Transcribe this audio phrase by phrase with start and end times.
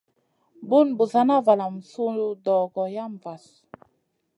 [0.71, 2.09] Bun Busana valam su
[2.49, 3.51] dogo yam vahl.